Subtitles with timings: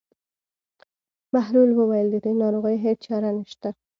[1.33, 3.69] بهلول وویل: د دې ناروغۍ هېڅ چاره نشته.